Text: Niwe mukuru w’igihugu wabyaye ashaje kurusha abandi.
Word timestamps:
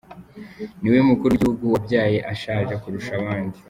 Niwe 0.81 0.99
mukuru 1.09 1.31
w’igihugu 1.31 1.65
wabyaye 1.73 2.17
ashaje 2.33 2.73
kurusha 2.81 3.11
abandi. 3.19 3.57